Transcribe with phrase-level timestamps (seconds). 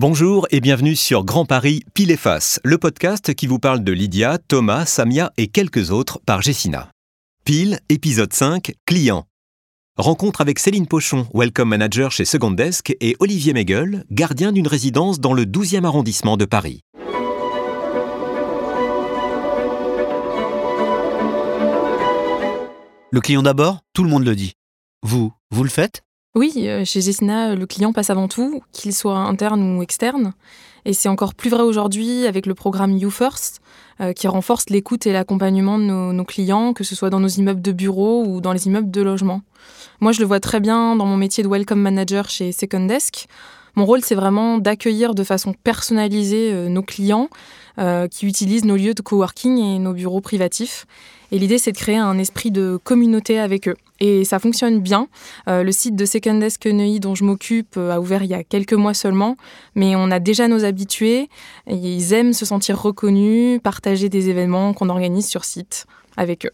[0.00, 3.90] Bonjour et bienvenue sur Grand Paris Pile et Face, le podcast qui vous parle de
[3.90, 6.92] Lydia, Thomas, Samia et quelques autres par Jessina.
[7.44, 9.24] Pile, épisode 5, client.
[9.96, 15.18] Rencontre avec Céline Pochon, Welcome Manager chez Second Desk, et Olivier Megel, gardien d'une résidence
[15.18, 16.82] dans le 12e arrondissement de Paris.
[23.10, 24.52] Le client d'abord, tout le monde le dit.
[25.02, 26.04] Vous, vous le faites?
[26.38, 30.34] Oui, euh, chez Jessina, le client passe avant tout, qu'il soit interne ou externe.
[30.84, 33.60] Et c'est encore plus vrai aujourd'hui avec le programme You First,
[34.00, 37.60] euh, qui renforce l'écoute et l'accompagnement de nos, clients, que ce soit dans nos immeubles
[37.60, 39.42] de bureaux ou dans les immeubles de logement.
[39.98, 43.26] Moi, je le vois très bien dans mon métier de Welcome Manager chez Second Desk.
[43.74, 47.28] Mon rôle, c'est vraiment d'accueillir de façon personnalisée euh, nos clients
[48.10, 50.84] qui utilisent nos lieux de coworking et nos bureaux privatifs.
[51.30, 53.76] Et l'idée, c'est de créer un esprit de communauté avec eux.
[54.00, 55.08] Et ça fonctionne bien.
[55.48, 58.34] Euh, le site de Second Desk Neuilly, dont je m'occupe, euh, a ouvert il y
[58.34, 59.36] a quelques mois seulement.
[59.74, 61.28] Mais on a déjà nos habitués.
[61.66, 66.52] Et ils aiment se sentir reconnus, partager des événements qu'on organise sur site avec eux.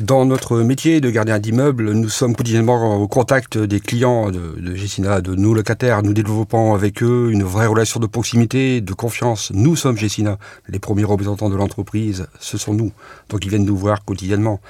[0.00, 4.74] Dans notre métier de gardien d'immeuble, nous sommes quotidiennement au contact des clients de, de
[4.76, 6.04] Gessina, de nos locataires.
[6.04, 9.50] Nous développons avec eux une vraie relation de proximité, de confiance.
[9.52, 10.38] Nous sommes Gessina.
[10.68, 12.92] Les premiers représentants de l'entreprise, ce sont nous.
[13.30, 14.60] Donc ils viennent nous voir quotidiennement.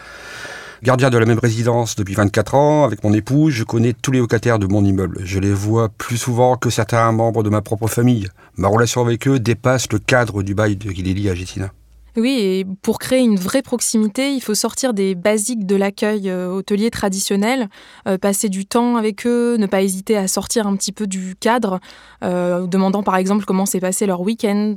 [0.82, 4.18] Gardien de la même résidence depuis 24 ans, avec mon épouse, je connais tous les
[4.20, 5.18] locataires de mon immeuble.
[5.24, 8.28] Je les vois plus souvent que certains membres de ma propre famille.
[8.56, 11.70] Ma relation avec eux dépasse le cadre du bail de Guilhéli à Gessina.
[12.16, 16.48] Oui, et pour créer une vraie proximité, il faut sortir des basiques de l'accueil euh,
[16.48, 17.68] hôtelier traditionnel,
[18.08, 21.36] euh, passer du temps avec eux, ne pas hésiter à sortir un petit peu du
[21.38, 21.78] cadre,
[22.24, 24.74] euh, demandant par exemple comment s'est passé leur week-end.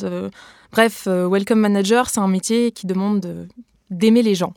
[0.74, 3.48] Bref, Welcome Manager, c'est un métier qui demande de-
[3.90, 4.54] d'aimer les gens.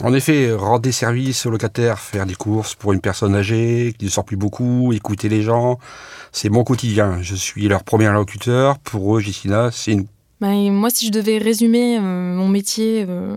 [0.00, 4.06] En effet, rendre des services aux locataires, faire des courses pour une personne âgée qui
[4.06, 5.78] ne sort plus beaucoup, écouter les gens,
[6.32, 7.18] c'est mon quotidien.
[7.22, 8.78] Je suis leur premier interlocuteur.
[8.80, 10.08] Pour eux, Gessina, c'est nous.
[10.40, 12.00] Bah, moi, si je devais résumer euh,
[12.34, 13.36] mon métier euh,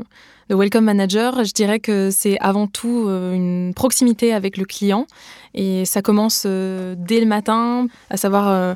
[0.49, 5.05] de Welcome Manager, je dirais que c'est avant tout euh, une proximité avec le client.
[5.53, 8.75] Et ça commence dès le matin, à savoir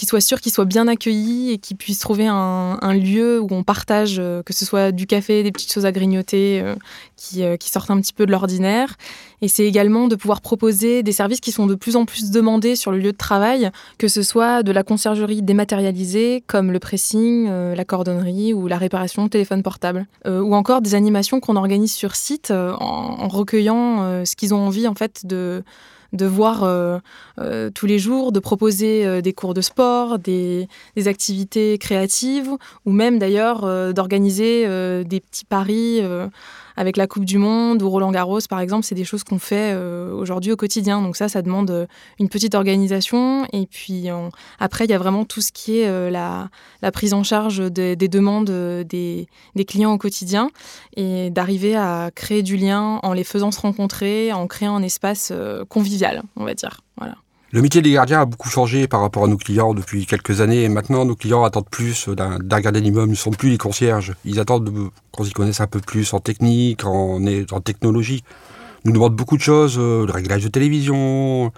[0.00, 3.48] euh, qu'il soit sûr qu'il soit bien accueilli et qu'il puisse trouver un, lieu où
[3.50, 6.74] on partage, euh, que ce soit du café, des petites choses à grignoter euh,
[7.16, 8.96] qui, euh, qui sortent un petit peu de l'ordinaire.
[9.42, 12.76] Et c'est également de pouvoir proposer des services qui sont de plus en plus demandés
[12.76, 17.48] sur le lieu de travail, que ce soit de la conciergerie dématérialisée, comme le pressing,
[17.48, 22.16] la cordonnerie ou la réparation de téléphone portable, ou encore des animations qu'on organise sur
[22.16, 25.62] site en, en recueillant ce qu'ils ont envie en fait de
[26.12, 26.98] de voir euh,
[27.38, 30.68] euh, tous les jours, de proposer euh, des cours de sport, des,
[31.06, 32.50] activités créatives,
[32.84, 33.62] ou même d'ailleurs
[33.94, 34.66] d'organiser
[35.04, 36.02] des petits paris
[36.80, 38.86] avec la Coupe du Monde ou Roland Garros, par exemple.
[38.86, 41.02] C'est des choses qu'on fait euh, aujourd'hui au quotidien.
[41.02, 41.86] Donc ça, ça demande euh,
[42.18, 43.46] une petite organisation.
[43.52, 44.08] Et puis
[44.58, 46.48] après, il y a vraiment tout ce qui est euh, la,
[46.90, 50.50] prise en charge des, des demandes des, des clients au quotidien
[50.96, 55.34] et d'arriver à créer du lien en les faisant se rencontrer, en créant un espace
[55.68, 56.80] convivial, on va dire.
[56.96, 57.16] Voilà.
[57.52, 60.68] Le métier des gardiens a beaucoup changé par rapport à nos clients depuis quelques années.
[60.68, 63.08] Maintenant, nos clients attendent plus d'un gardien d'immeuble.
[63.08, 64.14] Ils ne sont plus les concierges.
[64.24, 67.18] Ils attendent de- qu'on s'y connaisse un peu plus en technique, en,
[67.64, 68.22] technologie.
[68.84, 71.52] Nous demandent beaucoup de choses, euh, le réglage de télévision.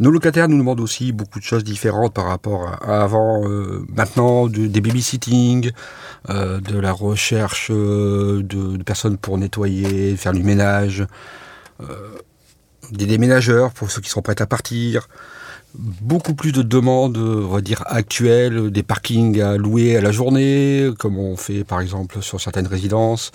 [0.00, 3.48] Nos locataires nous demandent aussi beaucoup de choses différentes par rapport à, avant.
[3.48, 5.70] euh, maintenant, de- des babysitting,
[6.28, 11.06] euh, de la recherche de personnes pour nettoyer, faire du ménage.
[12.92, 15.08] Des déménageurs pour ceux qui sont prêts à partir,
[15.74, 21.18] beaucoup plus de demandes, on dire, actuelles, des parkings à louer à la journée, comme
[21.18, 23.32] on fait par exemple sur certaines résidences,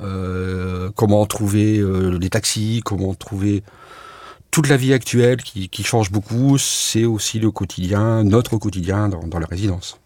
[0.00, 3.62] euh, comment trouver euh, les taxis, comment trouver
[4.50, 9.26] toute la vie actuelle qui, qui change beaucoup, c'est aussi le quotidien, notre quotidien dans,
[9.26, 9.98] dans la résidence.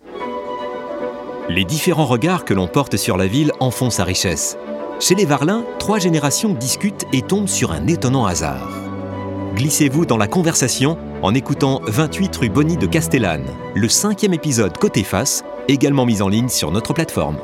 [1.48, 4.56] Les différents regards que l'on porte sur la ville en font sa richesse.
[5.00, 8.81] Chez les Varlins, trois générations discutent et tombent sur un étonnant hasard.
[9.54, 13.44] Glissez-vous dans la conversation en écoutant 28 rue Bonny de Castellane,
[13.74, 17.38] le cinquième épisode Côté Face, également mis en ligne sur notre plateforme.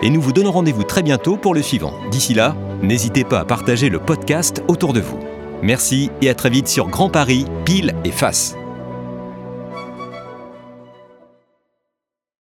[0.00, 1.92] Et nous vous donnons rendez-vous très bientôt pour le suivant.
[2.10, 5.18] D'ici là, n'hésitez pas à partager le podcast autour de vous.
[5.62, 8.54] Merci et à très vite sur Grand Paris, Pile et Face.